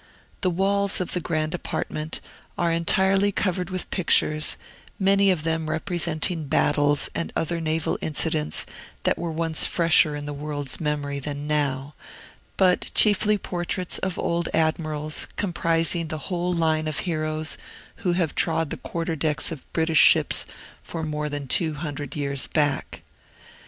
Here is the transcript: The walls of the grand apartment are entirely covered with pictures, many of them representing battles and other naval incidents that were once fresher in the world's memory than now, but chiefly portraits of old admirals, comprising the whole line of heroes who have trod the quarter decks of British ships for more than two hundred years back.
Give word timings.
The 0.41 0.49
walls 0.49 0.99
of 0.99 1.13
the 1.13 1.19
grand 1.19 1.53
apartment 1.53 2.21
are 2.57 2.71
entirely 2.71 3.31
covered 3.31 3.69
with 3.69 3.91
pictures, 3.91 4.57
many 4.97 5.29
of 5.29 5.43
them 5.43 5.69
representing 5.69 6.45
battles 6.47 7.07
and 7.13 7.31
other 7.35 7.61
naval 7.61 7.99
incidents 8.01 8.65
that 9.03 9.19
were 9.19 9.31
once 9.31 9.67
fresher 9.67 10.15
in 10.15 10.25
the 10.25 10.33
world's 10.33 10.79
memory 10.79 11.19
than 11.19 11.45
now, 11.45 11.93
but 12.57 12.89
chiefly 12.95 13.37
portraits 13.37 13.99
of 13.99 14.17
old 14.17 14.49
admirals, 14.55 15.27
comprising 15.35 16.07
the 16.07 16.17
whole 16.31 16.51
line 16.51 16.87
of 16.87 17.01
heroes 17.01 17.59
who 17.97 18.13
have 18.13 18.33
trod 18.33 18.71
the 18.71 18.77
quarter 18.77 19.15
decks 19.15 19.51
of 19.51 19.71
British 19.71 19.99
ships 20.01 20.47
for 20.81 21.03
more 21.03 21.29
than 21.29 21.45
two 21.47 21.75
hundred 21.75 22.15
years 22.15 22.47
back. 22.47 23.03